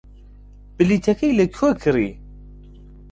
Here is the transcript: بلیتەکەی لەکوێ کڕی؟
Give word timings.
بلیتەکەی 0.77 1.37
لەکوێ 1.39 1.71
کڕی؟ 1.83 2.11